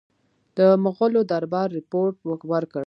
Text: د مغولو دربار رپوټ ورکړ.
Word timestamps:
د 0.57 0.59
مغولو 0.83 1.21
دربار 1.31 1.67
رپوټ 1.77 2.13
ورکړ. 2.51 2.75